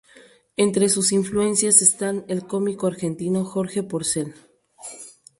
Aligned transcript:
Entre 0.57 0.89
sus 0.89 1.11
influencias 1.11 1.83
están 1.83 2.25
el 2.27 2.47
cómico 2.47 2.87
argentino 2.87 3.45
Jorge 3.45 3.83
Porcel. 3.83 4.33